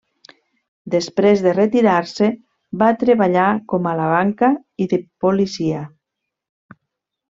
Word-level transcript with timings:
Després 0.95 1.43
de 1.47 1.53
retirar-se 1.57 2.31
va 2.85 2.89
treballar 3.05 3.47
com 3.75 3.93
a 3.93 3.97
la 4.03 4.11
banca 4.17 4.53
i 4.87 4.93
de 4.97 5.03
policia. 5.29 5.89